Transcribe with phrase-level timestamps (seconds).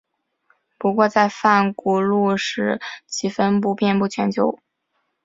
[0.79, 4.57] 不过在泛古陆时其分布遍布全球。